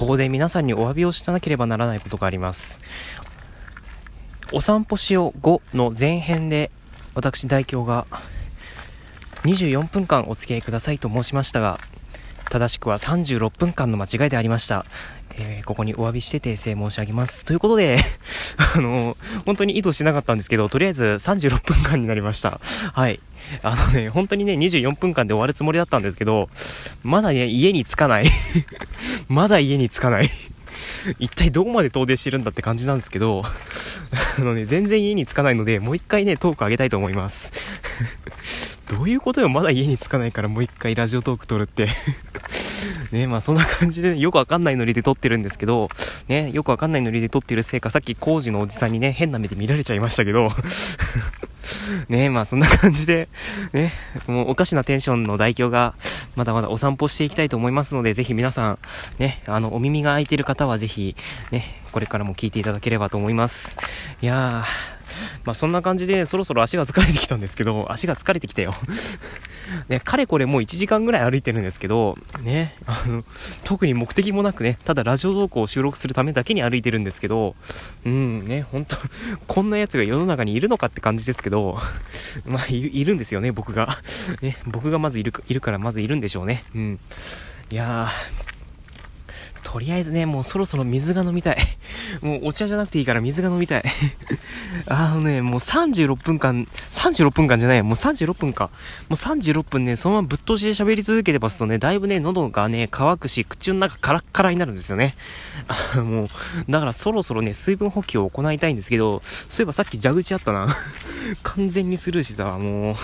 [0.00, 2.80] ここで皆さんにお詫びをしなければならないことがあります。
[4.50, 6.70] お散歩しよう5の前編で、
[7.14, 8.06] 私代表が
[9.42, 11.80] 24分間お付き合いくださいと申しましたが、
[12.50, 14.84] 正しくは36分間の間違いでありました。
[15.38, 17.44] えー、ここにお詫びして訂正申し上げます。
[17.44, 17.96] ということで
[18.76, 19.16] あの、
[19.46, 22.60] 本当に意図しなかったんですけど、とりあえず36分間になりました。
[22.92, 23.20] はい。
[23.62, 26.50] あのね、本当にね、24分間で終わるつもりだったんですけど、
[27.04, 28.26] まだね、家に着かない
[29.28, 30.30] まだ家に着かない
[31.18, 33.42] 一体どこまで遠出してるんだって感じなんですけど
[34.38, 37.52] あのね、全然家に着かないので、もう一回ね、トーク上げたいと思います
[38.90, 39.48] どういうことよ。
[39.48, 41.88] まだ家に着かないからもう一回ラジオトーク撮るって。
[43.12, 45.88] ね、まあそんな感じで、よくわかんないノリで撮ってるんですけど、
[46.26, 50.48] ね、よくわかんないノリで撮ってるせいか、さっき工事のおじさんにね、変な目で見られちゃいましたけど、
[52.08, 53.28] ね、まあそんな感じで、
[53.72, 53.92] ね、
[54.26, 55.94] もうおかしなテンションの代表が、
[56.34, 58.78] まだまだお散歩していきたいと思いますので、ぜひ皆さん、
[59.18, 61.14] ね、あの、お耳が開いてる方はぜひ、
[61.52, 63.76] ね、これからも聞いていただければと思います。
[64.20, 64.99] いやー、
[65.44, 68.74] まあそんな感じでそろそろ足が疲れてきたんですけど、足が疲れてきたよ
[69.88, 73.24] ね、かれこれもう1時間ぐらい歩いてるんですけど、ね、あの、
[73.64, 77.54] 特に目的もなくね、ただラジオ投稿を収録するためだけに歩いてるんですけど、
[78.04, 78.96] うん、ね、本当
[79.46, 81.78] こんな奴が世の中にいるのかって感じですけど、
[82.46, 83.98] まあいる、いるんですよね、僕が。
[84.42, 86.64] ね、僕がまずいる、いるからまずいるんでしょうね。
[86.74, 87.00] うん。
[87.70, 88.59] いやー、
[89.62, 91.56] とりあえずね、もうそろそろ水が飲みたい。
[92.22, 93.84] もうお茶じゃなくていいから水が飲みたい。
[94.86, 98.70] あのね、もう36分間、36分間じゃない、もう36分か。
[99.08, 105.14] もう36分ね、そのままぶっ通しで喋り続けてますとね、だいぶね、喉がね、乾くし、口の中カラッカラになるんですよね。
[105.96, 106.28] もう、
[106.68, 110.68] だからそろそろね、水分補給を行いたいんですけど、そういえばさっき蛇口あったな。
[111.42, 112.96] 完全にスルーしてたわ、もう。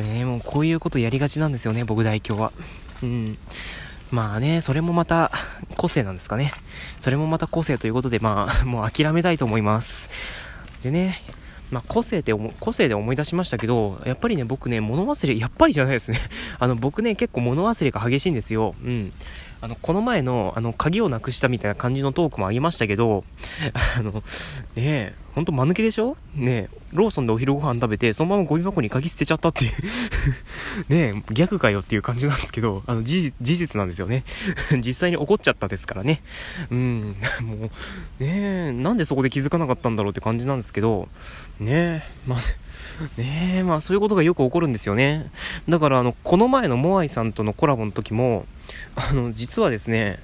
[0.00, 2.52] ねもうこういうことやりがちなんですよね、僕代表は。
[3.02, 3.38] うん。
[4.14, 5.32] まあね、それもまた
[5.76, 6.52] 個性なんですかね。
[7.00, 10.08] それもまた個性ということで、まあ、 もう諦めたいと思います。
[10.84, 11.20] でね、
[11.72, 16.20] まあ、個性で個性で思い出しましたけど、やっぱりね、僕ね、物忘れ、やっぱりじゃないですね。
[16.60, 18.76] あの、僕ね、結構物忘れが激しいんですよ。
[18.84, 19.12] うん。
[19.60, 23.24] あの、この前の、あの、鍵をなくしたみたいな感じのトークもあげましたけど、
[23.98, 24.22] あの、ね
[24.76, 26.16] え、ほんと間抜けでしょ？
[26.36, 29.72] ねえ、ローソンでお昼ご飯食べて、そのままゴミ箱に鍵捨てちゃったっていう
[30.88, 34.24] ねえ、逆かよっていう感じなんですけど、あの、事実なんですよね。
[34.84, 36.22] 実際に起こっちゃったですからね。
[36.70, 37.58] うん、もう、
[38.22, 41.08] ねえ、なんでそこで気づかなかったんだろうって感じなんですけど、
[41.58, 42.38] ねえ、まあ、
[43.18, 45.30] ねえ、まあそういうことがよく起こるんですよね。
[45.68, 48.46] だからあの、この前のモアイさんとのコラボの時も、
[48.94, 50.20] あの、実はですね、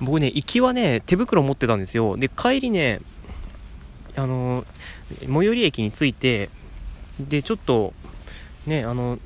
[0.00, 2.16] 僕ね、行きはね、手袋持ってたんですよ。
[2.16, 3.00] で、帰りね、
[4.16, 4.64] あの、
[5.20, 6.48] 最寄り駅に着いて、
[7.18, 7.92] で、ちょっと、
[8.66, 9.18] ね、あの、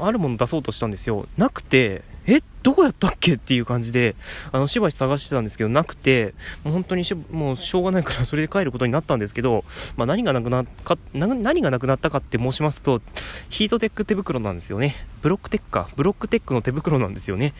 [0.00, 1.26] あるもの出そうとしたんですよ。
[1.36, 4.14] なくて、えどこやったっけっていう感じで、
[4.52, 9.64] あの、しばし探してたんですけど、なくて、もう本当にし、もうしょうがないからそれで帰ることになったんですけど、
[9.96, 13.00] まあ何がなくなか、何がなくなったかって申しますと、
[13.48, 14.94] ヒートテック手袋なんですよね。
[15.22, 15.88] ブロックテックか。
[15.96, 17.54] ブロックテックの手袋なんですよね。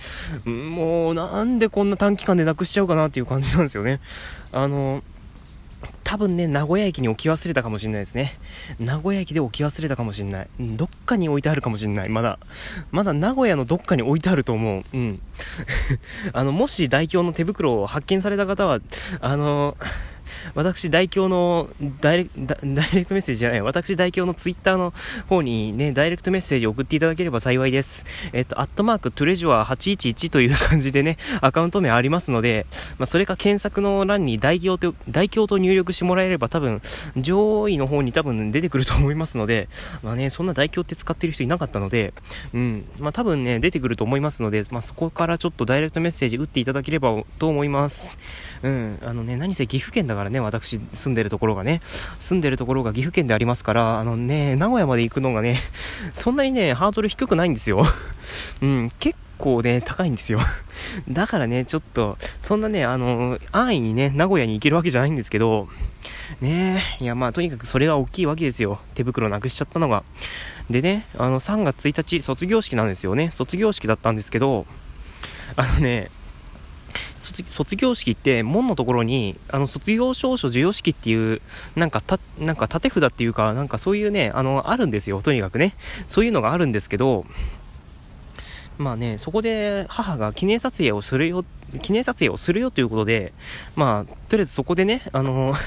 [0.44, 4.00] もう、なんでこんな短期間でなくしちゃうかなっていう感じなんですよね。
[4.53, 5.03] あの、
[6.10, 8.37] 多分ね、名古屋駅に置き忘れたかもしんないですね。
[8.81, 10.48] 名古屋駅で置き忘れたかもしんない。
[10.59, 12.09] どっかに置いてあるかもしんない。
[12.09, 12.41] まだ。
[12.91, 14.82] まだ名古屋のどっかに置いてあると思う。
[14.93, 15.22] うん。
[16.34, 18.81] あの、もし代表の手袋を発見された方は、
[19.20, 20.10] あのー
[20.54, 21.68] 私、代表の
[22.00, 24.92] ダイレダイレクトメッセージじゃない、私、代表のツイッターの
[25.28, 28.04] 方にね、ダイレクトメッセージ送っていただければ幸いです。
[28.32, 32.66] えっと、アットマークトレジュア811という感じでね、アカウント名ありますので、
[32.98, 36.82] まあ、それか検索の欄に代表と、代表と入力してもらえれば多分、
[37.16, 39.69] 上位の方に多分出てくると思いますので、
[40.02, 42.14] まあね、そんな代表って使ってる人いなかったので、
[42.52, 48.19] うん、まあ多分ね、出てくると思いますので、まあそこからちょっとダイレクトメッセージ打っていただければと思います。
[48.62, 51.81] うん、あのね、何せ岐阜県だからね、私住んでるところがね、
[52.19, 55.56] 住んでるところが岐阜県でありますから、あのね、名古屋まで行くのがね、
[56.12, 57.84] そんなにね、ハードル低くないんですよ。
[58.60, 60.41] うん、結構ね、高いんですよ。
[61.09, 65.69] だからね、ちょっと、そんなね、あの、安易にね、名古屋に行けるわけじゃないんですけど、
[66.40, 68.79] ねいやまあとにかくそれが大きいわけですよ。
[68.94, 70.05] 手袋なくしちゃったのが。
[70.70, 73.31] でね、あの3月1日卒業式なんですよね。
[73.31, 74.67] 卒業式だったんですけど、
[75.56, 76.11] あのね、
[77.20, 81.40] 卒業式って門のところにあの卒業証書授与式っていう
[81.76, 85.75] なんかたなんか縦札っていうかなんかそういうねあのあるんですよとにかくね
[86.08, 87.26] そういうのがあるんですけど
[88.78, 91.44] まあねそこで母が記念撮影をするよ
[91.82, 93.32] 記念撮影をするよということで
[93.76, 95.55] まあとりあえずそこでねあの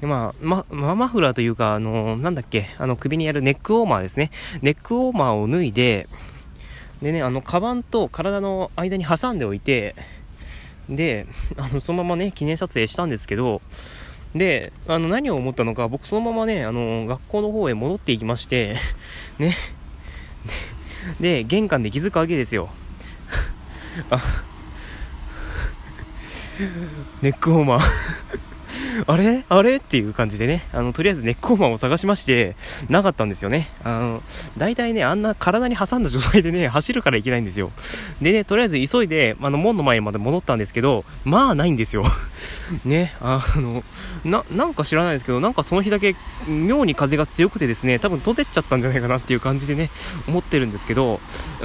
[0.00, 0.64] まあ、ま、
[0.96, 4.32] マフラーというか、あの、なんだっけ、あの、首にやるネックウォーマーですね。
[4.60, 6.08] ネックウォーマーを脱いで、
[7.02, 9.94] でね、あの、カバンと体の間に挟んでおいて、
[10.88, 11.26] で、
[11.56, 13.62] あの、そのままね、記念撮影したんですけど、
[14.34, 18.76] で、あの、何を思ったのか、僕そのままね、あの、学校の方へ戻っていきまして、
[19.38, 19.56] ね、
[21.20, 22.70] で、玄関で気づくわけですよ。
[24.10, 24.22] あ、
[27.20, 27.80] ネックホーマー
[29.06, 29.44] あれ？
[29.48, 29.76] あれ？
[29.76, 32.56] っていう感じでね、あの、とりあえずネックウォーマーを探しまして、
[32.88, 33.70] なかったんですよね。
[33.84, 34.22] あの、
[34.56, 37.70] 大体ね、あんな体に挟んだ状態でね、走るからいけないんですよ。
[38.20, 42.04] でね、とりあえず急いで、あの、門の前まで戻ったんですけど、まあ、ないんですよ。
[42.84, 43.84] ね、あの、
[44.24, 46.16] な、なんか知らないですけど、なんかその日だけ、
[46.48, 49.90] 妙に風が強くてですね、多分飛んでっちゃったんじゃないかなっていう感じでね、
[50.26, 51.20] 思ってるんですけど、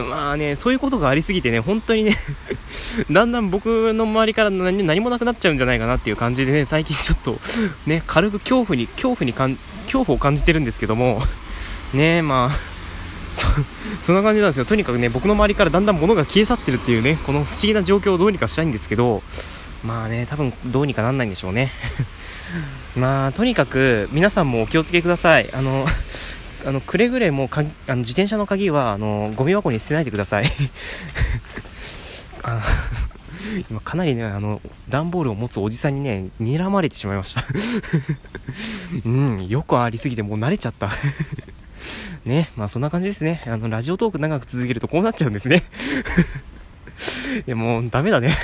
[0.10, 2.16] まあね、そういうことがありすぎてね、本当にね
[3.12, 7.40] だんだん僕の周りから何もなくなっちゃうんじゃないかなっていう感じでね、最近ちょっと、
[7.86, 11.22] ね、軽く恐怖に、恐怖にかん、恐怖を感じてるんですけども、
[11.94, 12.78] ね、まあ、
[13.32, 13.48] そ、
[14.02, 14.66] そんな感じなんですよ。
[14.66, 19.22] とにかくね、僕の周りからだんだん物が消え去ってるっていうね、この不思議な状況をどうにかしたいんですけど、
[19.84, 21.72] まあね、多分どうにかなんないんでしょうね。
[22.96, 25.50] まあ、とにかく皆さんもお気をつけください。
[25.54, 25.86] あの、
[26.66, 30.52] あのくれぐれもかあの自転車の鍵はあのゴミ箱に捨てないでください。
[32.44, 32.64] あ
[33.70, 37.44] 今かなりねあの段ボールを持つおじさんにね睨まれてしまいました。
[39.06, 40.92] うんよくありすぎてもう慣れちゃった。
[42.26, 43.44] ねまあそんな感じですね。
[43.46, 45.64] あのラジオトーク長く続けるとこうなっちゃうんですね。
[47.46, 48.36] いやもうダメだね。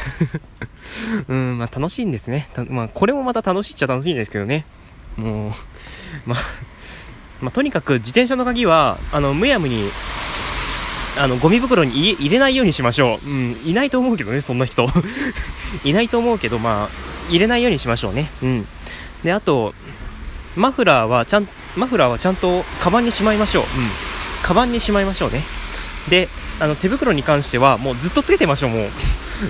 [1.28, 2.48] うんまあ楽しいんですね。
[2.70, 4.66] まあこれもまた楽しいっちゃ楽しいんですけどね。
[5.18, 5.52] もう
[6.26, 6.40] まあ
[7.42, 9.90] まあ、とにかく自転車の鍵はあのむやみに
[11.20, 14.88] あのゴミ袋に入れないようにしましょう、うん、いないと思うけどねそんな人。
[15.84, 18.30] いないと思うけどまあ入れないようにしましょうね。
[18.42, 18.68] うん。
[19.24, 19.74] であと
[20.56, 23.64] マフラーはちゃんマフラーはちゃんとカバンにしまいましょう。
[23.64, 23.90] うん。
[24.44, 25.44] カバンにしまいましょうね。
[26.10, 26.30] で
[26.60, 28.90] あの手袋に関してはもうずっとつけてましょうもう。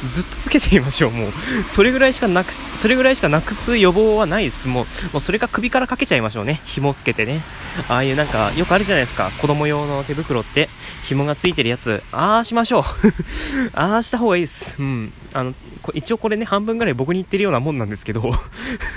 [0.09, 1.31] ずっとつけてみましょうもう。
[1.67, 4.85] それぐらいしかなくそれぐらいしかなくす予防はないですもう。
[5.13, 6.61] もうそれか首からかけちゃいましょうね。
[6.65, 7.41] 紐つけてね。
[7.89, 9.31] ああいうなんかよくあるじゃないですか。
[9.41, 10.69] 子供用の手袋って。
[11.03, 12.01] 紐がついてるやつ。
[12.11, 12.83] ああしましょう。
[13.73, 14.75] ああした方がいいです。
[14.79, 15.13] うん。
[15.33, 15.53] あの
[15.93, 18.33] 一応これね半分ぐらい僕に言ってるようなもんなんですけど。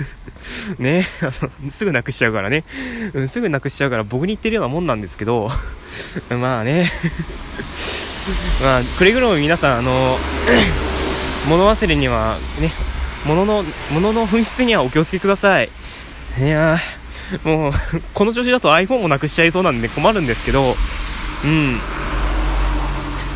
[0.79, 1.05] ね。
[1.21, 1.25] あ
[1.65, 2.63] のすぐなくしちゃうからね、
[3.13, 5.51] うん、すぐなくしちゃうから僕に言ってるようなもんなんですけど。
[6.29, 6.91] まあね。
[8.61, 10.17] まあくれぐれも皆さんあの
[11.47, 12.71] 物忘れにはね
[13.25, 15.69] 物の物の紛失にはお気をつけください。
[16.39, 16.77] いや
[17.43, 17.71] もう
[18.13, 20.75] この調子だと iPhone もなくしちゃいそうなんで困るんですけど
[21.43, 21.79] うん。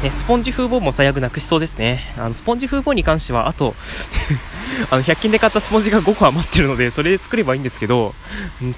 [0.03, 1.99] ね、スポンジ風防も最悪なくしそうですね。
[2.17, 3.75] あのスポンジ風防に関しては、あと
[4.89, 8.15] あの、100均で買ったスポンジが5個余ってるので、それで作ればいいんですけど、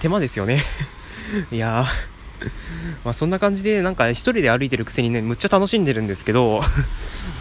[0.01, 0.62] 手間ですよね。
[1.50, 1.86] いや、
[3.06, 6.62] まあそんな感じでなんか一人で歩いてるくせにねむっちゃ楽しんでるんですけど。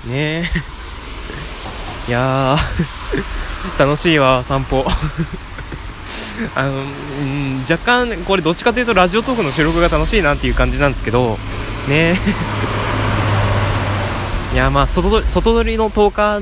[0.06, 0.48] ね
[2.08, 3.78] いやー。
[3.78, 4.84] 楽しいわ散歩。
[6.56, 11.38] あの、うん、若干これどっちかというとラジオトークの収録が楽しいなっていう感じなんですけど
[11.88, 12.18] ね。
[14.52, 16.40] いやまあ外外撮りの10日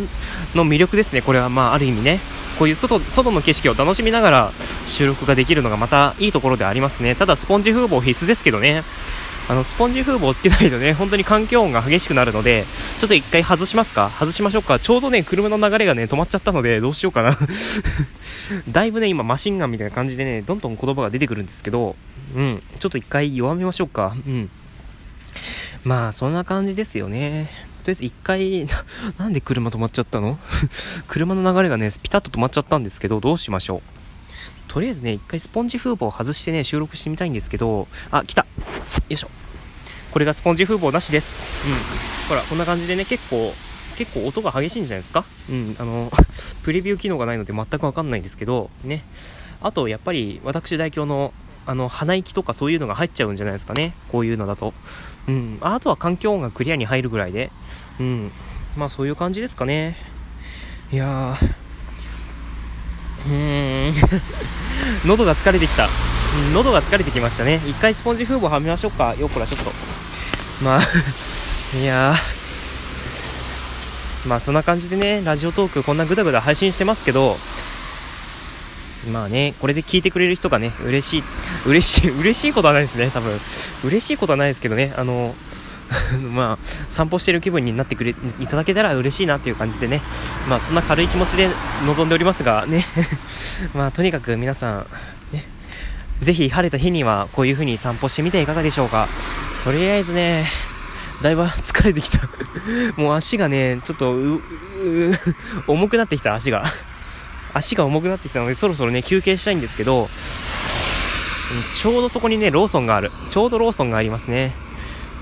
[0.56, 1.22] の魅力ですね。
[1.22, 2.20] これはまあある意味ね。
[2.58, 4.52] こういう外外の景色を楽しみながら
[4.86, 7.14] 収録ができるのがまたいいところでありますね。
[7.14, 8.82] ただスポンジ風防必須ですけどね。
[9.50, 12.64] あのスポンジ風防をつけないとね 本当に環境音が激しくなるので
[13.00, 14.08] ちょっと一回外しますか？
[14.16, 14.78] 外しましょうか？
[14.78, 17.36] ちょうどね車の流れがね止まっちゃったのでどうしようかな。
[18.70, 21.96] だいぶね今マシンガンみたいな感じでねどんどん言葉が出てくるんですけど
[22.36, 24.14] うんちょっと一回弱めましょうか。
[24.24, 24.48] うん。
[25.82, 27.50] まあそんな感じですよね。
[27.82, 28.68] とりあえず一回、
[29.18, 30.38] なんで車止まっちゃったの？
[31.08, 33.80] 車の流れがね、ピタッと止まっちゃったんですけど、どうしましょう？
[34.68, 38.42] とりあえずね、一回スポンジ風防を外してね、収録してみたいんですけど、あ、来た。
[38.42, 38.46] よ
[39.08, 39.30] いしょ。
[40.12, 41.44] これがスポンジ風防なしです。
[41.68, 42.28] うん。
[42.28, 43.54] ほら、こんな感じでね、結構、
[43.96, 45.24] 結構音が激しいんじゃないですか？
[45.50, 46.10] うん、あの、
[46.64, 49.04] プレビュー機能がないので全くわかんないんですけど、ね。
[49.62, 51.32] あと、やっぱり、私代表の、
[51.66, 53.92] あの、鼻息とかそういうのが入っちゃうんじゃないですかね？
[54.10, 54.74] こういうのだと。
[55.28, 55.58] うん。
[55.60, 57.50] あとは環境音がクリアに入るぐらいで。
[58.00, 58.32] うん。
[58.76, 59.96] まあそういう感じですかね。
[60.90, 61.46] いやー。
[63.26, 63.94] うーん。
[65.06, 65.86] 喉が疲れてきた。
[65.86, 65.88] う
[66.50, 67.60] ん、喉が疲れてきましたね。
[67.66, 69.14] 一回スポンジ風防はめましょうか。
[69.16, 69.89] よっこらちょっと。
[70.62, 70.80] まあ
[71.76, 72.16] いや。
[74.26, 77.36] まあそんな感じでね、ラジオトークこんなぐだぐだ配信してますけど、
[79.10, 81.22] まあね、これで聞いてくれる人がね、嬉しい、
[81.66, 83.40] 嬉しい、 嬉しいことはないですね、多分。
[83.84, 85.34] 嬉しいことはないですけどね、あの、
[86.20, 90.02] まあ、散歩してる気分になってくれ、いただけたら嬉しいなっていう感じでね、
[90.48, 91.48] まあ、そんな軽い気持ちで
[91.86, 92.86] 臨んでおりますが、ね、
[93.74, 94.86] まあ、とにかく皆さん、
[95.32, 95.46] ね、
[96.20, 99.08] ぜひ晴れた日にはこういう風に散歩してみてはいかがでしょうか。
[99.64, 100.46] とりあえずね、
[101.22, 102.20] だいぶ疲れてきた
[102.96, 104.16] もう足がね、ちょっと、
[105.66, 106.64] 重くなってきた、足が。
[107.52, 110.08] 足が重くなってきたので、そろそろね、休憩したいんですけど、
[111.74, 113.10] ちょうどそこにね、ローソンがある。
[113.28, 114.54] ちょうどローソンがありますね。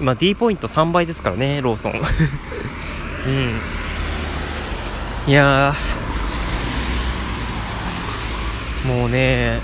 [0.00, 1.92] 今、D ポイント3倍ですからね、ローソン。
[3.26, 3.60] うん。
[5.26, 5.74] いや
[8.86, 9.60] もうね、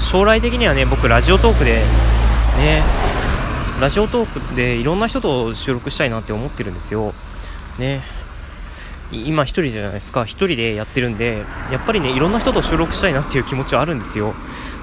[0.00, 2.82] 将来的にはね、僕、ラジオトークで、ね、
[3.80, 7.12] ラジオトークでいろんな人と収録したいなって思ってるんですよ。
[7.78, 8.02] ね。
[9.12, 10.24] 今一人じゃないですか。
[10.24, 14.34] 一人でやってるんで、やっぱりね、いろんな人と収録したいなっていう気持ちはあるんですよ。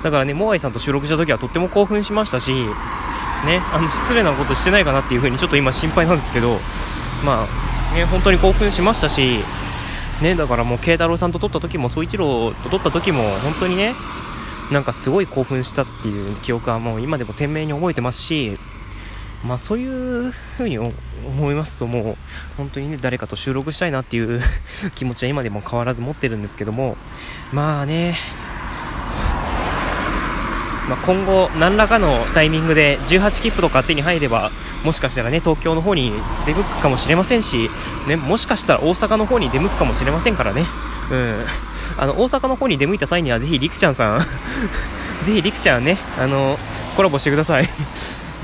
[0.04, 6.60] だからね、モアイさんと収録した時はとっても興奮しましたし、ね、あの、失礼なことしてないかなっていう風にちょっと今心配なんですけど、
[7.26, 7.48] ま
[7.92, 9.40] あ、ね、本当に興奮しましたし、
[10.22, 13.96] ね、だからもう慶太郎さんと撮った時も、総一郎と撮った時も、本当にね、
[14.72, 18.58] なんかすごい興奮したっていう記憶はもう今でも鮮明に覚えてますし、
[19.46, 22.16] まあそういう風に思いますともう
[22.58, 24.42] 本当にね誰かと収録したいなっていう
[24.96, 26.98] 気持ちは今でも変わらず持ってるんですけども
[27.52, 28.18] まあね
[30.90, 34.52] まあ、今後何らかのタイミングで18切符とか手に入れば
[34.84, 36.12] もしかしたらね東京の方に
[36.46, 37.70] 出向くかもしれませんし、
[38.08, 40.66] ね、もしかしたら大阪の方に出向くかもしれませんからね、
[41.10, 41.46] うん、
[41.98, 44.20] あの大阪の方に出向いた際にはぜひりくちゃんさん
[45.24, 46.60] ぜひりくちゃんねあの
[46.98, 47.70] コラボしてください。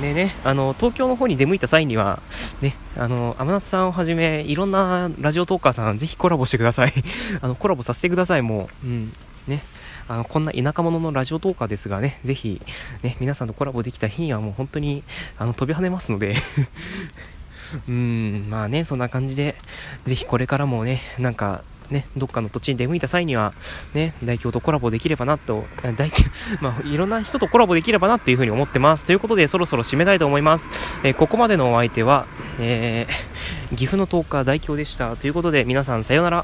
[0.02, 2.22] でね、あの、東京の方に出向いた際には、
[2.62, 6.94] ね、あの、天夏さんをはじめ、いろんなラジオトーカーさん、ぜひコラボしてください。
[7.42, 8.88] あの、コラボさせてください、もう。
[8.88, 9.14] うん。
[9.48, 9.62] ね。
[10.08, 12.62] あの、こんな田舎者のラジオトーカーですがね、ぜひ、
[13.04, 15.04] ね、皆さんとコラボできた日にはもう本当に、
[15.38, 16.36] あの、飛び跳ねますので
[17.88, 19.56] うん、まあね、そんな感じで、
[20.06, 23.54] ぜひこれからもね、なんか、ね、どっかの土地に出向いた際には、
[23.94, 25.66] ね、代表とコラボできればなと、
[25.98, 26.12] 大
[26.62, 29.06] まあ、いろんな人とコラボできればなっていうふうに思ってます。
[29.06, 30.70] ということで、そろそろ締めたいと思います。
[31.04, 32.26] えー、ここまでのお相手は、
[32.60, 35.16] えー、岐阜の10日代表でした。
[35.16, 36.38] ということで、皆さんさようなら。